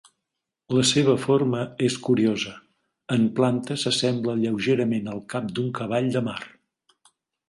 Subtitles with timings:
[0.75, 2.53] La seva forma és curiosa,
[3.15, 6.39] en planta s'assembla lleugerament al cap d'un cavall de mar.